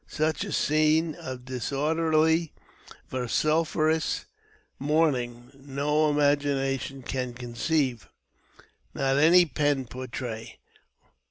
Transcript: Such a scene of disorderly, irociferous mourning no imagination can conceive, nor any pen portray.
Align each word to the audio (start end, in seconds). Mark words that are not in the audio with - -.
Such 0.07 0.43
a 0.45 0.51
scene 0.51 1.13
of 1.13 1.45
disorderly, 1.45 2.53
irociferous 3.13 4.25
mourning 4.79 5.51
no 5.53 6.09
imagination 6.09 7.03
can 7.03 7.35
conceive, 7.35 8.09
nor 8.95 9.19
any 9.19 9.45
pen 9.45 9.85
portray. 9.85 10.57